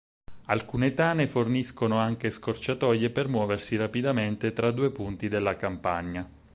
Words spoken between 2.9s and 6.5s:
per muoversi rapidamente tra due punti della campagna.